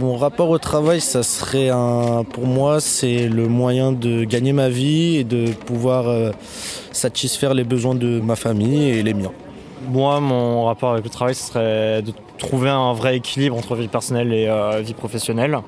[0.00, 4.70] Mon rapport au travail, ça serait un, pour moi, c'est le moyen de gagner ma
[4.70, 6.30] vie et de pouvoir euh,
[6.90, 9.32] satisfaire les besoins de ma famille et les miens.
[9.88, 13.88] Moi, mon rapport avec le travail, ce serait de trouver un vrai équilibre entre vie
[13.88, 15.58] personnelle et euh, vie professionnelle.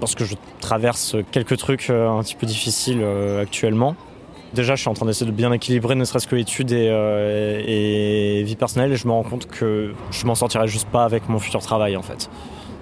[0.00, 3.02] Parce que je traverse quelques trucs euh, un petit peu difficiles
[3.40, 3.96] actuellement.
[4.52, 7.62] Déjà, je suis en train d'essayer de bien équilibrer ne serait-ce que études et, euh,
[7.64, 11.28] et vie personnelle et je me rends compte que je m'en sortirai juste pas avec
[11.28, 12.28] mon futur travail en fait.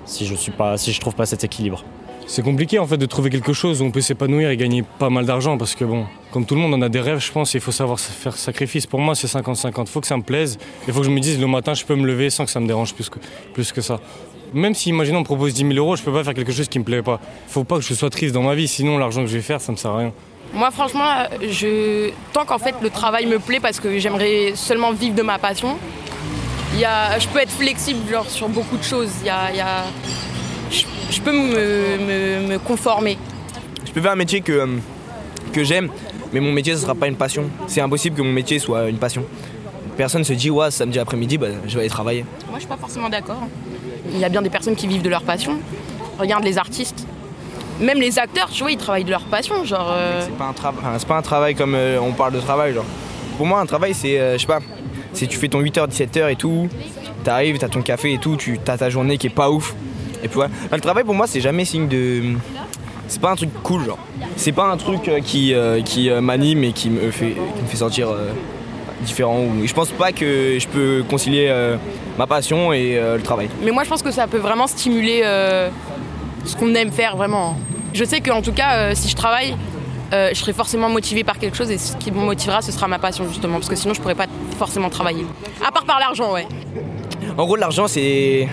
[0.08, 1.84] Si je suis pas, si je trouve pas cet équilibre.
[2.26, 5.10] C'est compliqué en fait de trouver quelque chose où on peut s'épanouir et gagner pas
[5.10, 7.52] mal d'argent parce que bon, comme tout le monde on a des rêves je pense,
[7.54, 8.86] il faut savoir faire sacrifice.
[8.86, 11.38] Pour moi c'est 50-50, faut que ça me plaise, il faut que je me dise
[11.38, 13.18] le matin je peux me lever sans que ça me dérange plus que,
[13.52, 14.00] plus que ça.
[14.54, 16.68] Même si imaginons on me propose 10 000 euros, je peux pas faire quelque chose
[16.68, 17.20] qui me plaît pas.
[17.46, 19.60] Faut pas que je sois triste dans ma vie, sinon l'argent que je vais faire
[19.60, 20.12] ça me sert à rien.
[20.54, 21.04] Moi, franchement,
[21.42, 22.10] je...
[22.32, 25.76] tant qu'en fait le travail me plaît parce que j'aimerais seulement vivre de ma passion,
[26.17, 26.17] il
[26.76, 27.18] y a...
[27.18, 29.10] je peux être flexible genre, sur beaucoup de choses.
[29.24, 29.84] Y a, il y a...
[30.70, 33.16] Je, je peux me, me- me conformer.
[33.86, 34.66] Je peux faire un métier que, euh,
[35.52, 35.88] que j'aime,
[36.32, 37.44] mais mon métier ce sera pas une passion.
[37.66, 39.24] C'est impossible que mon métier soit une passion.
[39.96, 42.24] Personne se dit ouais samedi après-midi bah, je vais aller travailler.
[42.48, 43.42] Moi, je suis pas forcément d'accord.
[44.12, 45.58] Il y a bien des personnes qui vivent de leur passion.
[46.18, 47.06] Regarde les artistes.
[47.80, 49.64] Même les acteurs, tu vois, ils travaillent de leur passion.
[49.64, 52.74] Genre, euh, C'est pas un enfin, pas un travail comme euh, on parle de travail
[52.74, 52.84] genre.
[53.36, 54.58] Pour moi un travail c'est euh, je sais pas,
[55.18, 56.68] c'est tu fais ton 8h 17h et tout,
[57.24, 59.74] t'arrives, t'as ton café et tout, tu as ta journée qui est pas ouf.
[60.22, 60.50] Et puis voilà.
[60.66, 62.34] Enfin, le travail pour moi c'est jamais signe de
[63.08, 63.98] c'est pas un truc cool genre.
[64.36, 67.62] C'est pas un truc euh, qui euh, qui euh, m'anime et qui me fait qui
[67.62, 68.08] me fait sentir
[69.02, 71.52] différent je pense pas que je peux concilier
[72.18, 73.48] ma passion et le travail.
[73.62, 75.22] Mais moi, je pense que ça peut vraiment stimuler
[76.44, 77.56] ce qu'on aime faire vraiment.
[77.94, 79.54] Je sais qu'en tout cas, si je travaille,
[80.12, 82.88] euh, je serai forcément motivée par quelque chose et ce qui me motivera, ce sera
[82.88, 84.26] ma passion justement, parce que sinon, je pourrais pas
[84.58, 85.26] forcément travailler.
[85.64, 86.46] À part par l'argent, ouais.
[87.36, 88.48] En gros, l'argent, c'est.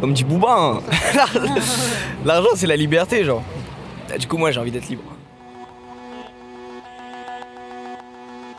[0.00, 0.80] Comme dit Booba, hein.
[2.24, 3.42] l'argent, c'est la liberté, genre.
[4.18, 5.02] Du coup, moi, j'ai envie d'être libre.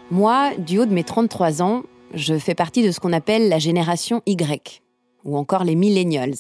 [0.10, 3.60] Moi, du haut de mes 33 ans, je fais partie de ce qu'on appelle la
[3.60, 4.82] génération Y,
[5.26, 6.36] ou encore les millennials.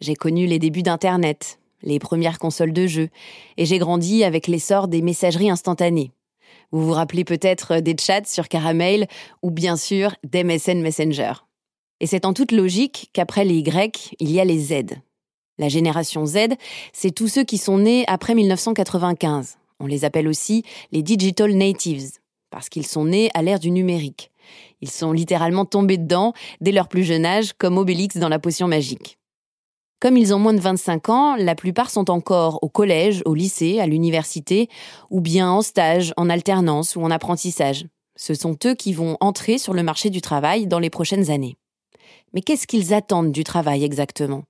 [0.00, 3.08] J'ai connu les débuts d'Internet, les premières consoles de jeux,
[3.56, 6.12] et j'ai grandi avec l'essor des messageries instantanées.
[6.70, 9.06] Vous vous rappelez peut-être des chats sur Caramel,
[9.42, 11.32] ou bien sûr d'MSN Messenger.
[12.00, 14.98] Et c'est en toute logique qu'après les Y, il y a les Z.
[15.58, 16.54] La génération Z,
[16.92, 19.58] c'est tous ceux qui sont nés après 1995.
[19.80, 22.18] On les appelle aussi les digital natives
[22.50, 24.30] parce qu'ils sont nés à l'ère du numérique.
[24.80, 28.68] Ils sont littéralement tombés dedans dès leur plus jeune âge, comme Obélix dans la potion
[28.68, 29.17] magique.
[30.00, 33.80] Comme ils ont moins de 25 ans, la plupart sont encore au collège, au lycée,
[33.80, 34.68] à l'université,
[35.10, 37.86] ou bien en stage, en alternance ou en apprentissage.
[38.14, 41.56] Ce sont eux qui vont entrer sur le marché du travail dans les prochaines années.
[42.32, 44.44] Mais qu'est-ce qu'ils attendent du travail exactement?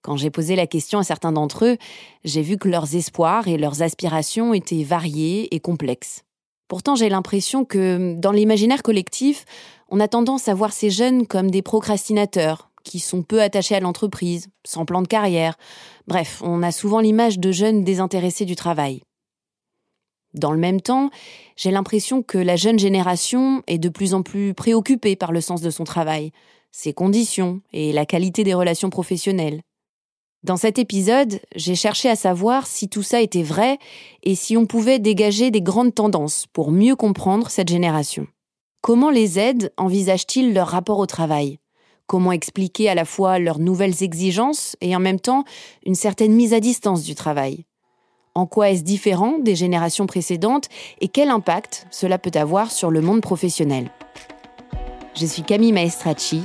[0.00, 1.76] Quand j'ai posé la question à certains d'entre eux,
[2.24, 6.22] j'ai vu que leurs espoirs et leurs aspirations étaient variés et complexes.
[6.66, 9.44] Pourtant, j'ai l'impression que, dans l'imaginaire collectif,
[9.90, 13.80] on a tendance à voir ces jeunes comme des procrastinateurs, qui sont peu attachés à
[13.80, 15.56] l'entreprise, sans plan de carrière.
[16.06, 19.02] Bref, on a souvent l'image de jeunes désintéressés du travail.
[20.34, 21.10] Dans le même temps,
[21.56, 25.60] j'ai l'impression que la jeune génération est de plus en plus préoccupée par le sens
[25.60, 26.32] de son travail,
[26.70, 29.60] ses conditions et la qualité des relations professionnelles.
[30.42, 33.78] Dans cet épisode, j'ai cherché à savoir si tout ça était vrai
[34.24, 38.26] et si on pouvait dégager des grandes tendances pour mieux comprendre cette génération.
[38.80, 41.58] Comment les aides envisagent-ils leur rapport au travail?
[42.12, 45.44] Comment expliquer à la fois leurs nouvelles exigences et en même temps
[45.86, 47.64] une certaine mise à distance du travail.
[48.34, 50.68] En quoi est-ce différent des générations précédentes
[51.00, 53.90] et quel impact cela peut avoir sur le monde professionnel?
[55.14, 56.42] Je suis Camille Maestracci,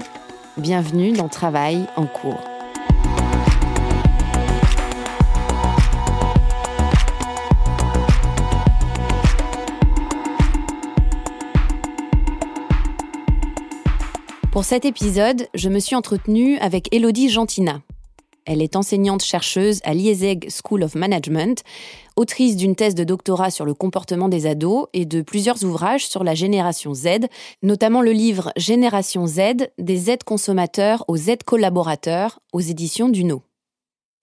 [0.56, 2.57] bienvenue dans Travail en cours.
[14.58, 17.84] Pour cet épisode, je me suis entretenue avec Elodie Gentina.
[18.44, 21.62] Elle est enseignante-chercheuse à l'IESEG School of Management,
[22.16, 26.24] autrice d'une thèse de doctorat sur le comportement des ados et de plusieurs ouvrages sur
[26.24, 27.28] la génération Z,
[27.62, 33.44] notamment le livre Génération Z, des Z consommateurs aux Z collaborateurs aux éditions Duno.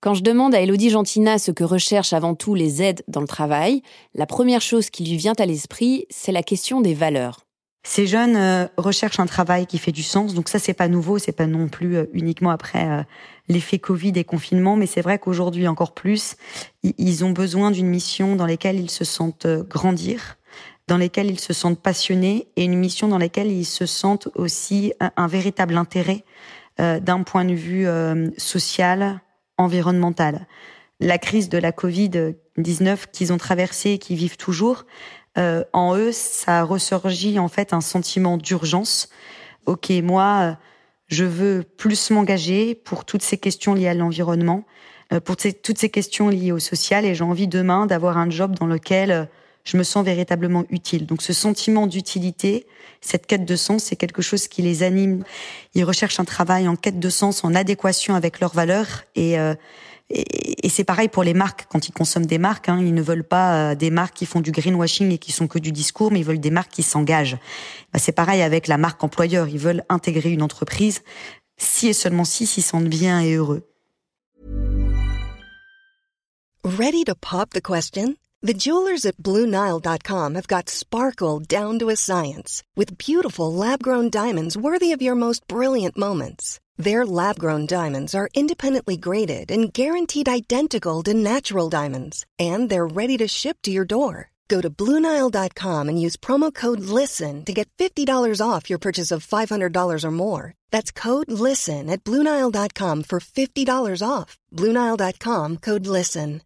[0.01, 3.29] Quand je demande à Elodie Gentina ce que recherchent avant tout les Z dans le
[3.29, 3.83] travail,
[4.17, 7.45] la première chose qui lui vient à l'esprit, c'est la question des valeurs.
[7.87, 11.19] Ces jeunes euh, recherchent un travail qui fait du sens, donc ça c'est pas nouveau,
[11.19, 13.03] c'est pas non plus euh, uniquement après euh,
[13.49, 16.37] l'effet Covid et confinement, mais c'est vrai qu'aujourd'hui encore plus,
[16.83, 20.39] ils ont besoin d'une mission dans laquelle ils se sentent grandir,
[20.89, 24.95] dans laquelle ils se sentent passionnés et une mission dans laquelle ils se sentent aussi
[25.01, 26.25] un, véritable intérêt
[26.79, 27.87] d'un point de vue
[28.37, 29.21] social,
[29.57, 30.47] environnemental.
[31.01, 34.85] La crise de la Covid-19 qu'ils ont traversée et qui vivent toujours,
[35.37, 39.09] euh, en eux, ça ressurgit en fait un sentiment d'urgence.
[39.67, 40.57] Ok, moi,
[41.09, 44.65] je veux plus m'engager pour toutes ces questions liées à l'environnement,
[45.13, 48.57] euh, pour toutes ces questions liées au social, et j'ai envie demain d'avoir un job
[48.59, 49.25] dans lequel euh,
[49.65, 51.07] je me sens véritablement utile.
[51.07, 52.67] Donc ce sentiment d'utilité,
[53.01, 55.25] cette quête de sens, c'est quelque chose qui les anime.
[55.75, 59.39] Ils recherchent un travail en quête de sens, en adéquation avec leurs valeurs et
[60.11, 61.67] et, c'est pareil pour les marques.
[61.71, 64.41] Quand ils consomment des marques, hein, ils ne veulent pas euh, des marques qui font
[64.41, 67.39] du greenwashing et qui sont que du discours, mais ils veulent des marques qui s'engagent.
[67.93, 69.49] Bah, c'est pareil avec la marque employeur.
[69.49, 71.03] Ils veulent intégrer une entreprise
[71.57, 73.63] si et seulement si s'ils sentent bien et heureux.
[76.65, 78.17] Ready to pop the question?
[78.43, 84.57] The jewelers at BlueNile.com have got sparkle down to a science with beautiful lab-grown diamonds
[84.57, 86.59] worthy of your most brilliant moments.
[86.77, 92.87] Their lab grown diamonds are independently graded and guaranteed identical to natural diamonds, and they're
[92.87, 94.31] ready to ship to your door.
[94.49, 99.27] Go to Bluenile.com and use promo code LISTEN to get $50 off your purchase of
[99.27, 100.53] $500 or more.
[100.71, 104.37] That's code LISTEN at Bluenile.com for $50 off.
[104.53, 106.43] Bluenile.com code LISTEN.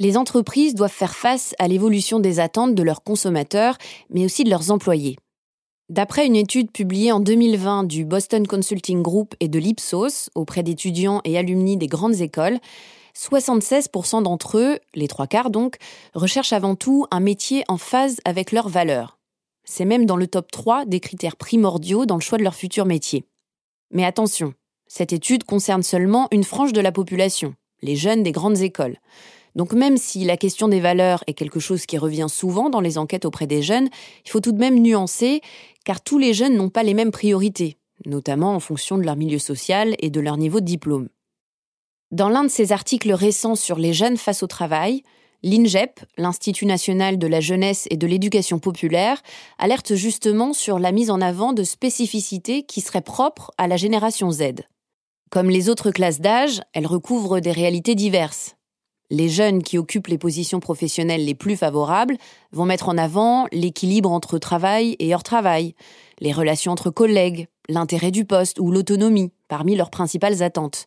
[0.00, 3.76] Les entreprises doivent faire face à l'évolution des attentes de leurs consommateurs,
[4.10, 5.16] mais aussi de leurs employés.
[5.92, 11.20] D'après une étude publiée en 2020 du Boston Consulting Group et de l'Ipsos auprès d'étudiants
[11.24, 12.60] et alumni des grandes écoles,
[13.14, 15.76] 76% d'entre eux, les trois quarts donc,
[16.14, 19.18] recherchent avant tout un métier en phase avec leurs valeurs.
[19.64, 22.86] C'est même dans le top 3 des critères primordiaux dans le choix de leur futur
[22.86, 23.26] métier.
[23.90, 24.54] Mais attention,
[24.86, 28.96] cette étude concerne seulement une frange de la population, les jeunes des grandes écoles.
[29.54, 32.96] Donc même si la question des valeurs est quelque chose qui revient souvent dans les
[32.98, 33.88] enquêtes auprès des jeunes,
[34.24, 35.40] il faut tout de même nuancer,
[35.84, 39.38] car tous les jeunes n'ont pas les mêmes priorités, notamment en fonction de leur milieu
[39.38, 41.08] social et de leur niveau de diplôme.
[42.10, 45.02] Dans l'un de ses articles récents sur les jeunes face au travail,
[45.42, 49.22] l'INGEP, l'Institut national de la jeunesse et de l'éducation populaire,
[49.58, 54.30] alerte justement sur la mise en avant de spécificités qui seraient propres à la génération
[54.30, 54.42] Z.
[55.30, 58.56] Comme les autres classes d'âge, elle recouvre des réalités diverses,
[59.12, 62.16] les jeunes qui occupent les positions professionnelles les plus favorables
[62.50, 65.74] vont mettre en avant l'équilibre entre travail et hors travail,
[66.20, 70.86] les relations entre collègues, l'intérêt du poste ou l'autonomie parmi leurs principales attentes.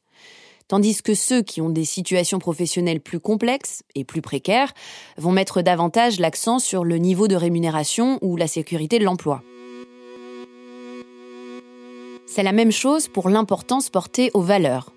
[0.68, 4.74] Tandis que ceux qui ont des situations professionnelles plus complexes et plus précaires
[5.18, 9.44] vont mettre davantage l'accent sur le niveau de rémunération ou la sécurité de l'emploi.
[12.26, 14.96] C'est la même chose pour l'importance portée aux valeurs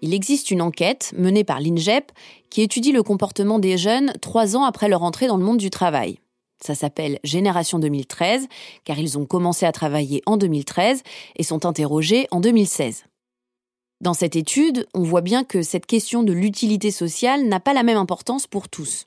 [0.00, 2.12] il existe une enquête menée par l'INGEP
[2.50, 5.70] qui étudie le comportement des jeunes trois ans après leur entrée dans le monde du
[5.70, 6.18] travail.
[6.64, 8.48] Ça s'appelle Génération 2013,
[8.84, 11.02] car ils ont commencé à travailler en 2013
[11.36, 13.04] et sont interrogés en 2016.
[14.00, 17.82] Dans cette étude, on voit bien que cette question de l'utilité sociale n'a pas la
[17.82, 19.06] même importance pour tous.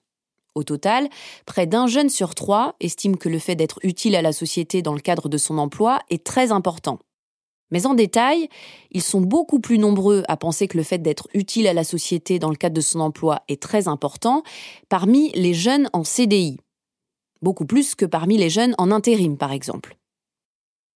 [0.54, 1.08] Au total,
[1.46, 4.94] près d'un jeune sur trois estime que le fait d'être utile à la société dans
[4.94, 7.00] le cadre de son emploi est très important.
[7.72, 8.50] Mais en détail,
[8.92, 12.38] ils sont beaucoup plus nombreux à penser que le fait d'être utile à la société
[12.38, 14.44] dans le cadre de son emploi est très important
[14.90, 16.58] parmi les jeunes en CDI.
[17.42, 19.98] Beaucoup plus que parmi les jeunes en intérim, par exemple.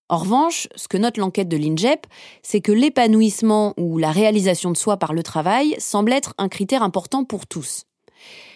[0.07, 2.05] En revanche, ce que note l'enquête de l'INJEP,
[2.43, 6.83] c'est que l'épanouissement ou la réalisation de soi par le travail semble être un critère
[6.83, 7.85] important pour tous.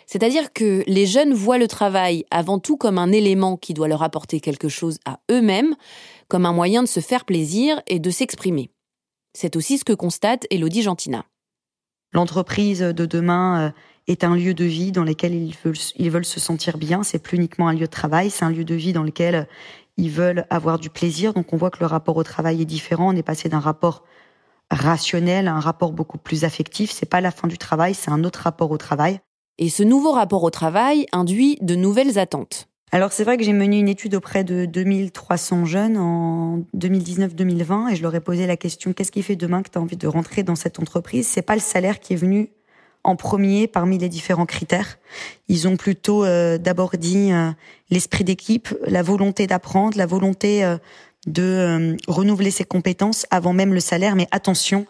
[0.05, 4.03] C'est-à-dire que les jeunes voient le travail avant tout comme un élément qui doit leur
[4.03, 5.75] apporter quelque chose à eux-mêmes,
[6.29, 8.71] comme un moyen de se faire plaisir et de s'exprimer.
[9.33, 11.25] C'est aussi ce que constate Elodie Gentina.
[12.13, 13.71] L'entreprise de demain euh,
[14.07, 17.03] est un lieu de vie dans lequel ils veulent, ils veulent se sentir bien.
[17.03, 19.43] C'est plus uniquement un lieu de travail, c'est un lieu de vie dans lequel euh,
[19.97, 21.33] ils veulent avoir du plaisir.
[21.33, 23.13] Donc on voit que le rapport au travail est différent.
[23.13, 24.03] On est passé d'un rapport
[24.71, 26.91] rationnel à un rapport beaucoup plus affectif.
[26.91, 29.19] C'est pas la fin du travail, c'est un autre rapport au travail.
[29.57, 32.68] Et ce nouveau rapport au travail induit de nouvelles attentes.
[32.91, 37.95] Alors c'est vrai que j'ai mené une étude auprès de 2300 jeunes en 2019-2020 et
[37.95, 40.07] je leur ai posé la question qu'est-ce qui fait demain que tu as envie de
[40.07, 41.27] rentrer dans cette entreprise?
[41.27, 42.49] C'est pas le salaire qui est venu
[43.03, 44.97] en premier parmi les différents critères.
[45.47, 47.51] Ils ont plutôt euh, d'abord dit euh,
[47.91, 50.77] l'esprit d'équipe, la volonté d'apprendre, la volonté euh,
[51.27, 54.15] de renouveler ses compétences avant même le salaire.
[54.15, 54.85] Mais attention,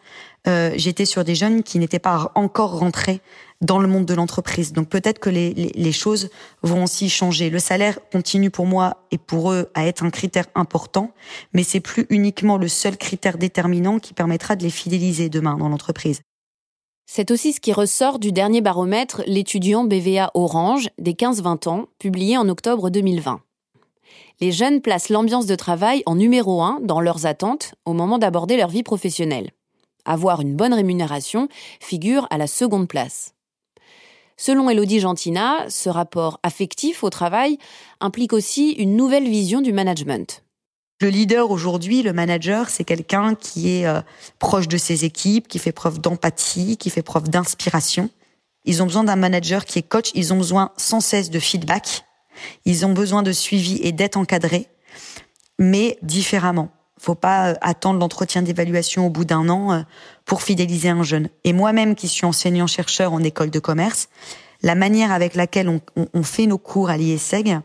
[0.46, 3.20] j'étais sur des jeunes qui n'étaient pas encore rentrés
[3.62, 4.74] dans le monde de l'entreprise.
[4.74, 6.30] Donc peut-être que les, choses
[6.62, 7.50] vont aussi changer.
[7.50, 11.12] Le salaire continue pour moi et pour eux à être un critère important,
[11.54, 15.70] mais c'est plus uniquement le seul critère déterminant qui permettra de les fidéliser demain dans
[15.70, 16.22] l'entreprise.
[17.06, 22.38] C'est aussi ce qui ressort du dernier baromètre L'étudiant BVA Orange des 15-20 ans, publié
[22.38, 23.42] en octobre 2020.
[24.42, 28.58] Les jeunes placent l'ambiance de travail en numéro un dans leurs attentes au moment d'aborder
[28.58, 29.50] leur vie professionnelle.
[30.06, 31.50] Avoir une bonne rémunération
[31.82, 33.34] figure à la seconde place.
[34.42, 37.58] Selon Elodie Gentina, ce rapport affectif au travail
[38.00, 40.46] implique aussi une nouvelle vision du management.
[41.02, 44.00] Le leader aujourd'hui, le manager, c'est quelqu'un qui est euh,
[44.40, 48.10] proche de ses équipes, qui fait preuve d'empathie, qui fait preuve d'inspiration.
[48.64, 52.06] Ils ont besoin d'un manager qui est coach, ils ont besoin sans cesse de feedback,
[52.64, 54.68] ils ont besoin de suivi et d'être encadrés,
[55.58, 59.82] mais différemment faut pas euh, attendre l'entretien d'évaluation au bout d'un an euh,
[60.26, 61.30] pour fidéliser un jeune.
[61.44, 64.10] Et moi-même, qui suis enseignant-chercheur en école de commerce,
[64.62, 65.82] la manière avec laquelle on,
[66.14, 67.60] on, fait nos cours à l'IESEG,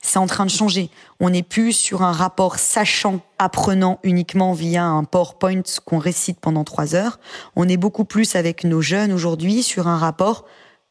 [0.00, 0.88] c'est en train de changer.
[1.18, 6.64] On n'est plus sur un rapport sachant, apprenant uniquement via un PowerPoint qu'on récite pendant
[6.64, 7.18] trois heures.
[7.56, 10.46] On est beaucoup plus avec nos jeunes aujourd'hui sur un rapport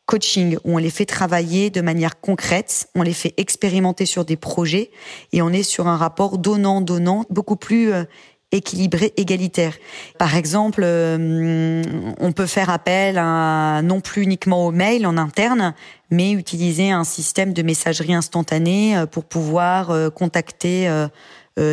[0.10, 4.38] coaching où on les fait travailler de manière concrète, on les fait expérimenter sur des
[4.38, 4.90] projets
[5.34, 8.06] et on est sur un rapport donnant-donnant beaucoup plus euh,
[8.52, 9.76] équilibré, égalitaire.
[10.18, 11.84] Par exemple, euh,
[12.20, 15.76] on peut faire appel à, non plus uniquement au mail en interne,
[16.10, 20.90] mais utiliser un système de messagerie instantanée euh, pour pouvoir contacter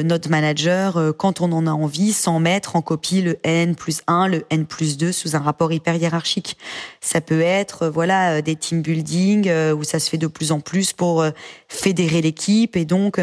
[0.02, 4.02] notre manager euh, quand on en a envie sans mettre en copie le N plus
[4.09, 6.57] 1, le N plus 2 sous un rapport hyper hiérarchique.
[7.00, 10.61] Ça peut être euh, voilà des team building où ça se fait de plus en
[10.61, 11.25] plus pour
[11.69, 13.21] fédérer l'équipe et donc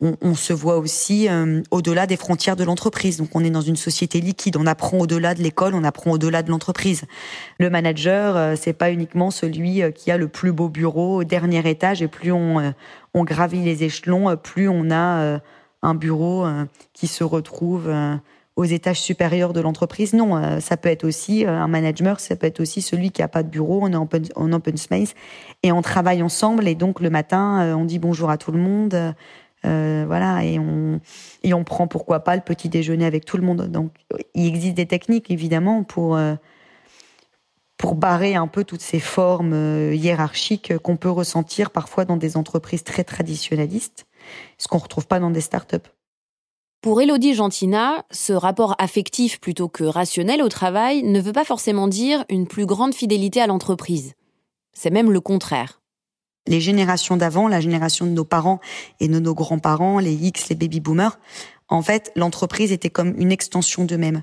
[0.00, 1.28] on, se voit aussi
[1.70, 3.18] au-delà des frontières de l'entreprise.
[3.18, 6.42] Donc on est dans une société liquide, on apprend au-delà de l'école, on apprend au-delà
[6.42, 7.04] de l'entreprise.
[7.58, 12.02] Le manager, c'est pas uniquement celui qui a le plus beau bureau au dernier étage
[12.02, 12.74] et plus on
[13.14, 15.40] gravit les échelons, plus on a
[15.82, 18.16] un bureau euh, qui se retrouve euh,
[18.56, 20.14] aux étages supérieurs de l'entreprise.
[20.14, 23.28] Non, euh, ça peut être aussi un manager, ça peut être aussi celui qui a
[23.28, 25.14] pas de bureau, on est en open, en open space
[25.62, 29.14] et on travaille ensemble et donc le matin on dit bonjour à tout le monde,
[29.64, 31.00] voilà et on
[31.42, 33.68] et on prend pourquoi pas le petit déjeuner avec tout le monde.
[33.68, 33.92] Donc
[34.34, 36.18] il existe des techniques évidemment pour
[37.78, 42.84] pour barrer un peu toutes ces formes hiérarchiques qu'on peut ressentir parfois dans des entreprises
[42.84, 44.06] très traditionnalistes
[44.58, 45.88] ce qu'on ne retrouve pas dans des startups.
[46.82, 51.86] Pour Elodie Gentina, ce rapport affectif plutôt que rationnel au travail ne veut pas forcément
[51.86, 54.14] dire une plus grande fidélité à l'entreprise.
[54.72, 55.80] C'est même le contraire.
[56.48, 58.58] Les générations d'avant, la génération de nos parents
[58.98, 61.20] et de nos grands-parents, les X, les baby-boomers,
[61.68, 64.22] en fait, l'entreprise était comme une extension d'eux-mêmes.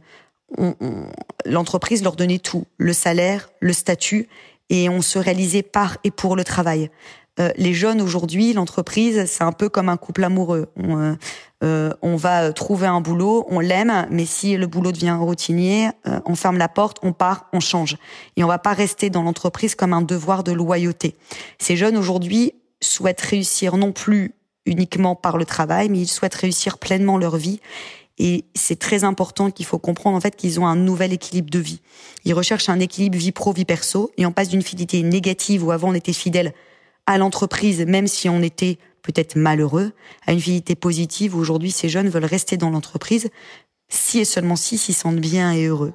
[1.46, 4.28] L'entreprise leur donnait tout, le salaire, le statut,
[4.70, 6.92] et on se réalisait par et pour le travail.
[7.40, 10.68] Euh, les jeunes aujourd'hui, l'entreprise, c'est un peu comme un couple amoureux.
[10.76, 11.14] On, euh,
[11.64, 15.90] euh, on va trouver un boulot, on l'aime, mais si le boulot devient routinier,
[16.26, 17.98] on ferme la porte, on part, on change.
[18.38, 21.16] Et on va pas rester dans l'entreprise comme un devoir de loyauté.
[21.58, 24.34] Ces jeunes aujourd'hui souhaitent réussir non plus
[24.66, 27.60] uniquement par le travail, mais ils souhaitent réussir pleinement leur vie.
[28.20, 31.60] Et c'est très important qu'il faut comprendre en fait qu'ils ont un nouvel équilibre de
[31.60, 31.82] vie.
[32.26, 35.72] Ils recherchent un équilibre vie pro vie perso et on passe d'une fidélité négative où
[35.72, 36.54] avant on était fidèle
[37.10, 39.94] à l'entreprise même si on était peut-être malheureux
[40.28, 43.30] à une fidélité positive aujourd'hui ces jeunes veulent rester dans l'entreprise
[43.90, 45.94] si et seulement si s'ils sentent bien et heureux.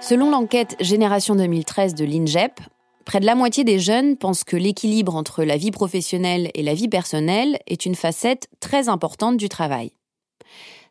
[0.00, 2.60] Selon l'enquête Génération 2013 de l'INGEP,
[3.04, 6.74] près de la moitié des jeunes pensent que l'équilibre entre la vie professionnelle et la
[6.74, 9.90] vie personnelle est une facette très importante du travail.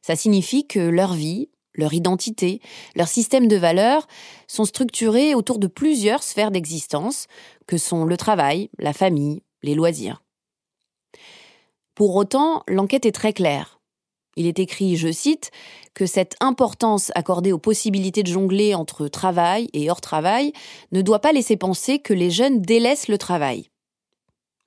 [0.01, 1.47] Ça signifie que leur vie,
[1.77, 2.59] leur identité,
[2.95, 4.07] leur système de valeurs
[4.47, 7.27] sont structurés autour de plusieurs sphères d'existence,
[7.67, 10.23] que sont le travail, la famille, les loisirs.
[11.95, 13.79] Pour autant, l'enquête est très claire.
[14.35, 15.49] Il est écrit, je cite,
[15.95, 20.53] que cette importance accordée aux possibilités de jongler entre travail et hors travail
[20.91, 23.71] ne doit pas laisser penser que les jeunes délaissent le travail.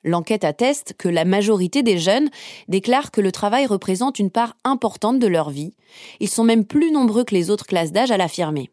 [0.02, 2.30] L'enquête atteste que la majorité des jeunes
[2.68, 5.74] déclarent que le travail représente une part importante de leur vie.
[6.20, 8.70] Ils sont même plus nombreux que les autres classes d'âge à l'affirmer.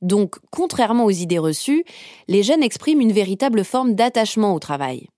[0.00, 1.84] Donc, contrairement aux idées reçues,
[2.28, 5.08] les jeunes expriment une véritable forme d'attachement au travail.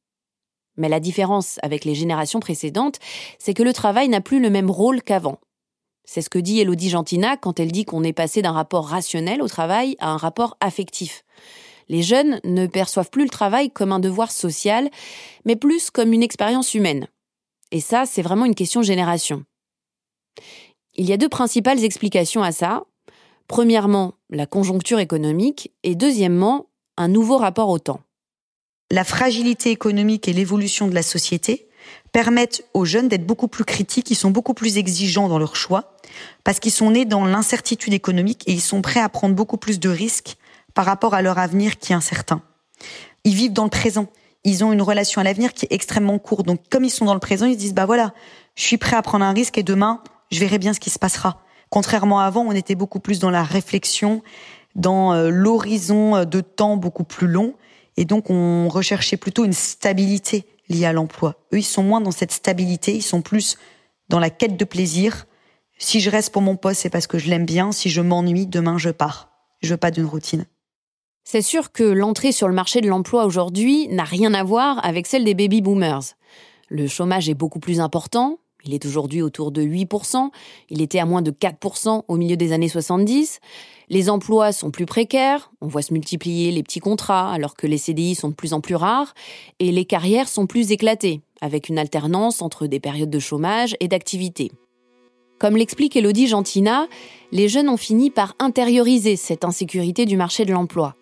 [0.76, 2.98] Mais la différence avec les générations précédentes,
[3.38, 5.38] c'est que le travail n'a plus le même rôle qu'avant.
[6.04, 9.40] C'est ce que dit Elodie Gentina quand elle dit qu'on est passé d'un rapport rationnel
[9.40, 11.24] au travail à un rapport affectif.
[11.88, 14.90] Les jeunes ne perçoivent plus le travail comme un devoir social,
[15.44, 17.08] mais plus comme une expérience humaine.
[17.70, 19.44] Et ça, c'est vraiment une question génération.
[20.94, 22.84] Il y a deux principales explications à ça.
[23.48, 28.00] Premièrement, la conjoncture économique et deuxièmement, un nouveau rapport au temps
[28.90, 31.68] la fragilité économique et l'évolution de la société
[32.12, 35.96] permettent aux jeunes d'être beaucoup plus critiques, ils sont beaucoup plus exigeants dans leurs choix,
[36.44, 39.80] parce qu'ils sont nés dans l'incertitude économique et ils sont prêts à prendre beaucoup plus
[39.80, 40.36] de risques
[40.74, 42.42] par rapport à leur avenir qui est incertain.
[43.24, 44.08] Ils vivent dans le présent.
[44.44, 46.46] Ils ont une relation à l'avenir qui est extrêmement courte.
[46.46, 48.12] Donc, comme ils sont dans le présent, ils se disent, bah voilà,
[48.56, 50.98] je suis prêt à prendre un risque et demain, je verrai bien ce qui se
[50.98, 51.40] passera.
[51.70, 54.22] Contrairement à avant, on était beaucoup plus dans la réflexion,
[54.74, 57.54] dans euh, l'horizon de temps beaucoup plus long.
[57.96, 61.36] Et donc, on recherchait plutôt une stabilité liée à l'emploi.
[61.52, 63.56] Eux, ils sont moins dans cette stabilité, ils sont plus
[64.08, 65.26] dans la quête de plaisir.
[65.78, 67.72] Si je reste pour mon poste, c'est parce que je l'aime bien.
[67.72, 69.30] Si je m'ennuie, demain, je pars.
[69.62, 70.46] Je veux pas d'une routine.
[71.26, 75.06] C'est sûr que l'entrée sur le marché de l'emploi aujourd'hui n'a rien à voir avec
[75.06, 76.14] celle des baby boomers.
[76.68, 78.38] Le chômage est beaucoup plus important.
[78.66, 80.30] Il est aujourd'hui autour de 8%.
[80.68, 83.40] Il était à moins de 4% au milieu des années 70.
[83.88, 87.78] Les emplois sont plus précaires, on voit se multiplier les petits contrats alors que les
[87.78, 89.12] CDI sont de plus en plus rares,
[89.58, 93.88] et les carrières sont plus éclatées, avec une alternance entre des périodes de chômage et
[93.88, 94.52] d'activité.
[95.38, 96.86] Comme l'explique Elodie Gentina,
[97.32, 100.94] les jeunes ont fini par intérioriser cette insécurité du marché de l'emploi.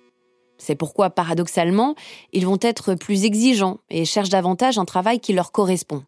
[0.63, 1.97] C'est pourquoi, paradoxalement,
[2.33, 6.05] ils vont être plus exigeants et cherchent davantage un travail qui leur correspond.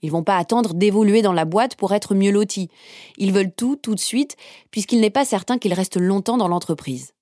[0.00, 2.70] Ils vont pas attendre d'évoluer dans la boîte pour être mieux lotis.
[3.18, 4.38] Ils veulent tout, tout de suite,
[4.70, 7.12] puisqu'il n'est pas certain qu'ils restent longtemps dans l'entreprise.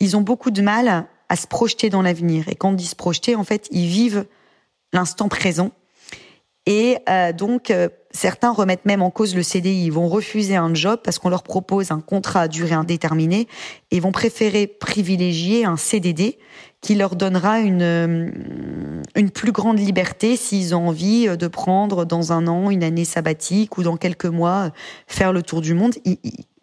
[0.00, 2.48] Ils ont beaucoup de mal à se projeter dans l'avenir.
[2.48, 4.26] Et quand dit se projeter, en fait, ils vivent
[4.92, 5.70] l'instant présent.
[6.66, 9.86] Et euh, donc, euh, certains remettent même en cause le CDI.
[9.86, 13.48] Ils vont refuser un job parce qu'on leur propose un contrat à durée indéterminée
[13.90, 16.38] et vont préférer privilégier un CDD
[16.82, 18.30] qui leur donnera une, euh,
[19.16, 23.78] une plus grande liberté s'ils ont envie de prendre dans un an une année sabbatique
[23.78, 24.70] ou dans quelques mois
[25.06, 25.94] faire le tour du monde.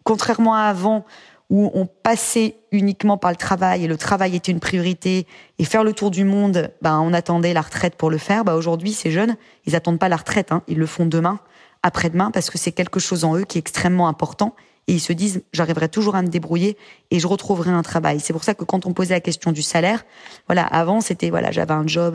[0.04, 1.04] contrairement à avant,
[1.50, 5.26] où on passait uniquement par le travail et le travail était une priorité
[5.58, 8.44] et faire le tour du monde, ben on attendait la retraite pour le faire.
[8.44, 11.40] Ben aujourd'hui, ces jeunes, ils attendent pas la retraite, hein, ils le font demain,
[11.82, 14.54] après-demain, parce que c'est quelque chose en eux qui est extrêmement important
[14.88, 16.76] et ils se disent j'arriverai toujours à me débrouiller
[17.10, 18.20] et je retrouverai un travail.
[18.20, 20.04] C'est pour ça que quand on posait la question du salaire,
[20.46, 22.14] voilà, avant c'était voilà, j'avais un job,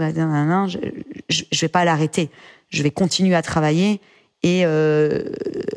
[0.68, 0.78] je,
[1.30, 2.30] je, je vais pas l'arrêter,
[2.70, 4.02] je vais continuer à travailler
[4.44, 5.24] et euh,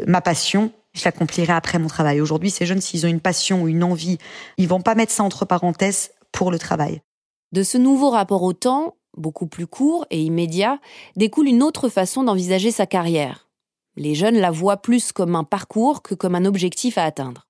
[0.06, 2.20] ma passion, je l'accomplirai après mon travail.
[2.20, 4.18] Aujourd'hui, ces jeunes, s'ils ont une passion ou une envie,
[4.56, 7.02] ils vont pas mettre ça entre parenthèses pour le travail.
[7.52, 10.78] De ce nouveau rapport au temps, beaucoup plus court et immédiat,
[11.14, 13.48] découle une autre façon d'envisager sa carrière.
[13.96, 17.46] Les jeunes la voient plus comme un parcours que comme un objectif à atteindre.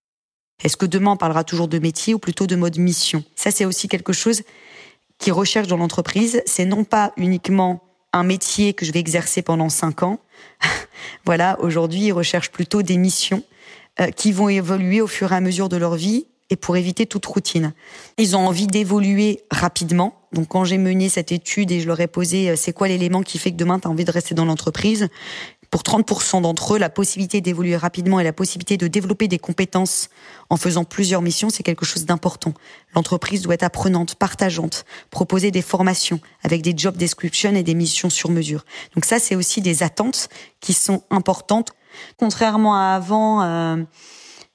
[0.62, 3.24] Est-ce que demain on parlera toujours de métier ou plutôt de mode mission?
[3.35, 4.42] Ça, c'est aussi quelque chose
[5.18, 6.42] qui recherche dans l'entreprise.
[6.46, 7.86] C'est non pas uniquement
[8.16, 10.18] un métier que je vais exercer pendant cinq ans.
[11.24, 13.42] voilà, aujourd'hui, ils recherchent plutôt des missions
[14.00, 17.07] euh, qui vont évoluer au fur et à mesure de leur vie et pour éviter
[17.07, 17.72] toute routine.
[18.18, 20.14] Ils ont envie d'évoluer rapidement.
[20.33, 23.22] Donc quand j'ai mené cette étude et je leur ai posé euh, c'est quoi l'élément
[23.22, 25.09] qui fait que demain tu as envie de rester dans l'entreprise,
[25.70, 30.09] pour 30% d'entre eux, la possibilité d'évoluer rapidement et la possibilité de développer des compétences
[30.50, 32.55] en faisant plusieurs missions, c'est quelque chose d'important.
[32.94, 38.11] L'entreprise doit être apprenante, partageante, proposer des formations avec des job descriptions et des missions
[38.11, 38.64] sur mesure.
[38.94, 40.29] Donc ça, c'est aussi des attentes
[40.61, 41.72] qui sont importantes.
[42.18, 43.76] Contrairement à avant, euh,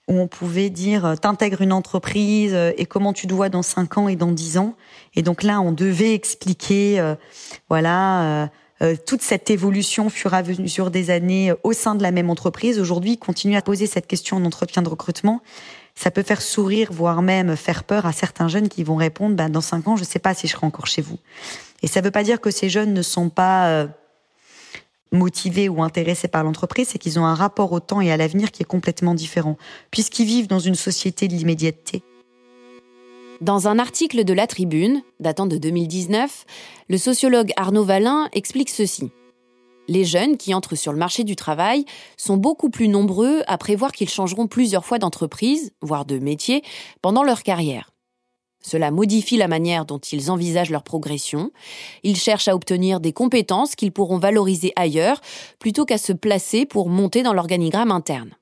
[0.07, 3.97] où on pouvait dire euh, t'intègres une entreprise euh, et comment tu dois dans 5
[3.97, 4.75] ans et dans 10 ans?
[5.15, 7.15] Et donc là, on devait expliquer,
[7.69, 8.49] voilà
[9.05, 12.29] toute cette évolution fur et à mesure des années euh, au sein de la même
[12.29, 12.79] entreprise.
[12.79, 15.41] Aujourd'hui, continuer à poser cette question en entretien de recrutement,
[15.93, 19.49] ça peut faire sourire, voire même faire peur à certains jeunes qui vont répondre bah,
[19.49, 21.19] dans cinq ans, je ne sais pas si je serai encore chez vous.
[21.83, 23.87] Et ça ne veut pas dire que ces jeunes ne sont pas euh,
[25.11, 28.51] motivés ou intéressés par l'entreprise, c'est qu'ils ont un rapport au temps et à l'avenir
[28.51, 29.57] qui est complètement différent,
[29.91, 32.03] puisqu'ils vivent dans une société de l'immédiateté.
[33.41, 36.45] Dans un article de La Tribune, datant de 2019,
[36.89, 39.09] le sociologue Arnaud Valin explique ceci.
[39.87, 41.85] Les jeunes qui entrent sur le marché du travail
[42.17, 46.61] sont beaucoup plus nombreux à prévoir qu'ils changeront plusieurs fois d'entreprise, voire de métier,
[47.01, 47.89] pendant leur carrière.
[48.61, 51.49] Cela modifie la manière dont ils envisagent leur progression.
[52.03, 55.19] Ils cherchent à obtenir des compétences qu'ils pourront valoriser ailleurs
[55.57, 58.35] plutôt qu'à se placer pour monter dans l'organigramme interne.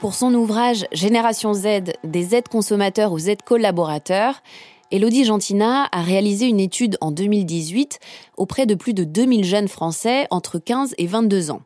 [0.00, 4.42] Pour son ouvrage Génération Z, des aides consommateurs aux aides collaborateurs,
[4.90, 7.98] Elodie Gentina a réalisé une étude en 2018
[8.36, 11.62] auprès de plus de 2000 jeunes Français entre 15 et 22 ans.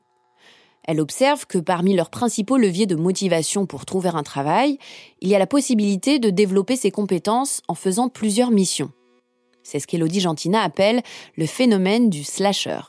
[0.85, 4.79] Elle observe que parmi leurs principaux leviers de motivation pour trouver un travail,
[5.21, 8.93] il y a la possibilité de développer ses compétences en faisant plusieurs missions.
[9.65, 11.03] C'est ce qu'Elodie Gentina appelle
[11.37, 12.81] le phénomène du slasher.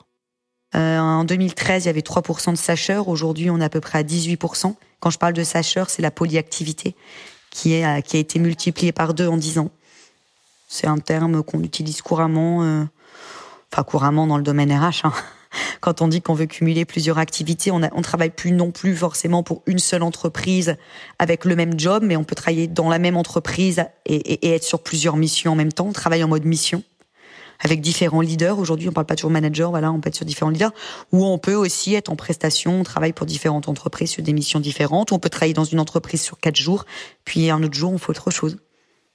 [0.75, 3.07] Euh, en 2013, il y avait 3% de slasheurs.
[3.07, 4.75] Aujourd'hui, on est à peu près à 18%.
[4.99, 6.95] Quand je parle de slasher, c'est la polyactivité
[7.49, 9.71] qui, est, euh, qui a été multipliée par deux en 10 ans.
[10.67, 12.83] C'est un terme qu'on utilise couramment, euh,
[13.71, 15.05] enfin couramment dans le domaine RH.
[15.05, 15.13] Hein.
[15.81, 19.43] Quand on dit qu'on veut cumuler plusieurs activités, on, ne travaille plus non plus forcément
[19.43, 20.77] pour une seule entreprise
[21.19, 24.55] avec le même job, mais on peut travailler dans la même entreprise et, et, et
[24.55, 25.87] être sur plusieurs missions en même temps.
[25.87, 26.83] On travaille en mode mission
[27.63, 28.59] avec différents leaders.
[28.59, 30.73] Aujourd'hui, on parle pas toujours manager, voilà, on peut être sur différents leaders.
[31.11, 34.59] Ou on peut aussi être en prestation, on travaille pour différentes entreprises sur des missions
[34.59, 35.11] différentes.
[35.11, 36.85] Ou on peut travailler dans une entreprise sur quatre jours,
[37.25, 38.57] puis un autre jour, on fait autre chose.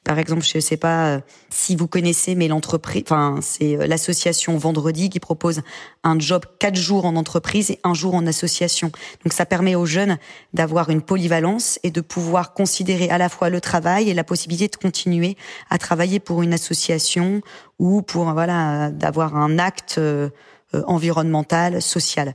[0.07, 3.88] Par exemple, je ne sais pas euh, si vous connaissez, mais l'entreprise, enfin, c'est euh,
[3.88, 5.62] l'association Vendredi qui propose
[6.05, 8.92] un job quatre jours en entreprise et un jour en association.
[9.25, 10.19] Donc, ça permet aux jeunes
[10.55, 14.69] d'avoir une polyvalence et de pouvoir considérer à la fois le travail et la possibilité
[14.69, 15.37] de continuer
[15.71, 17.40] à travailler pour une association
[17.81, 20.31] ou pour, voilà, d'avoir un acte euh,
[20.73, 22.35] environnemental, social.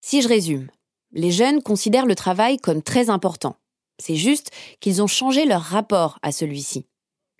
[0.00, 0.66] Si je résume,
[1.12, 3.54] les jeunes considèrent le travail comme très important.
[4.00, 6.86] C'est juste qu'ils ont changé leur rapport à celui-ci.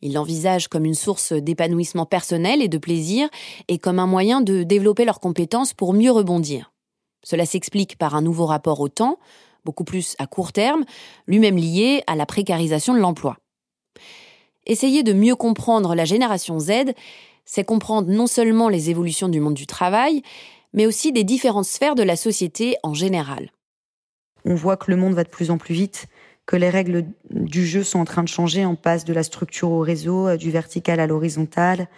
[0.01, 3.29] Ils l'envisagent comme une source d'épanouissement personnel et de plaisir
[3.67, 6.73] et comme un moyen de développer leurs compétences pour mieux rebondir.
[7.25, 9.19] Cela s'explique par un nouveau rapport au temps,
[9.65, 10.85] beaucoup plus à court terme,
[11.27, 13.37] lui-même lié à la précarisation de l'emploi.
[14.67, 16.93] Essayer de mieux comprendre la génération Z,
[17.45, 20.23] c'est comprendre non seulement les évolutions du monde du travail,
[20.73, 23.51] mais aussi des différentes sphères de la société en général.
[24.45, 26.07] On voit que le monde va de plus en plus vite
[26.49, 28.65] que les règles du jeu sont en train de changer.
[28.65, 31.89] On passe de la structure au réseau, euh, du vertical à l'horizontal,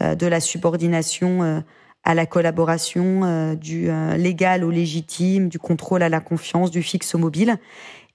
[0.00, 1.60] euh, de la subordination euh,
[2.04, 7.18] à la collaboration, du légal au légitime, du contrôle à la confiance, du fixe au
[7.18, 7.56] mobile.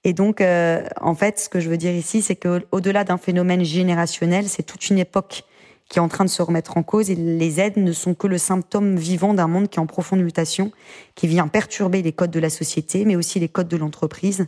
[0.02, 3.62] Et donc, en fait, ce que je veux dire ici, c'est que au-delà d'un phénomène
[3.62, 5.44] générationnel, c'est toute une époque
[5.90, 8.26] qui est en train de se remettre en cause et les aides ne sont que
[8.26, 10.72] le symptôme vivant d'un monde qui est en profonde mutation,
[11.14, 14.46] qui vient perturber les codes de la société, mais aussi les codes de l'entreprise,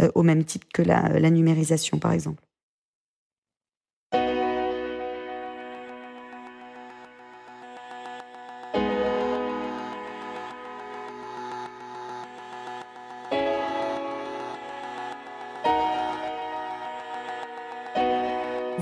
[0.00, 2.42] euh, au même titre que la, la numérisation, par exemple.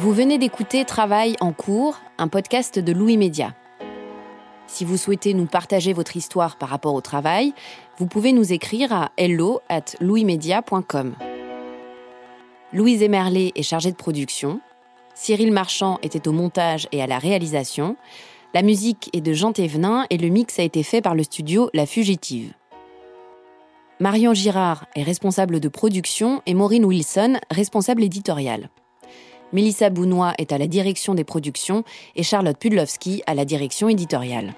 [0.01, 3.55] Vous venez d'écouter Travail en cours, un podcast de Louis Média.
[4.71, 7.53] Si vous souhaitez nous partager votre histoire par rapport au travail,
[7.99, 11.17] vous pouvez nous écrire à hello at louismedia.com.
[12.73, 14.61] Louise Emerlet est chargée de production.
[15.17, 17.97] Cyril Marchand était au montage et à la réalisation.
[18.55, 21.69] La musique est de Jean Thévenin et le mix a été fait par le studio
[21.75, 22.55] La Fugitive.
[23.99, 28.71] Marion Girard est responsable de production et Maureen Wilson, responsable éditoriale.
[29.53, 31.85] Mélissa Bounois est à la direction des productions
[32.17, 34.55] et Charlotte Pudlowski à la direction éditoriale.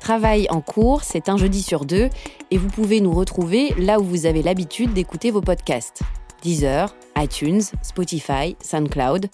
[0.00, 2.10] Travail en cours, c'est un jeudi sur deux
[2.50, 6.02] et vous pouvez nous retrouver là où vous avez l'habitude d'écouter vos podcasts.
[6.42, 9.28] Deezer, iTunes, Spotify, SoundCloud.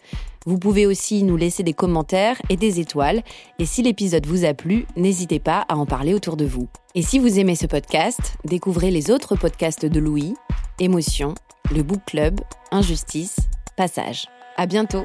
[0.47, 3.23] Vous pouvez aussi nous laisser des commentaires et des étoiles.
[3.59, 6.69] Et si l'épisode vous a plu, n'hésitez pas à en parler autour de vous.
[6.95, 10.35] Et si vous aimez ce podcast, découvrez les autres podcasts de Louis,
[10.79, 11.35] Émotion,
[11.71, 13.37] le Book Club, Injustice,
[13.77, 14.27] Passage.
[14.57, 15.05] À bientôt!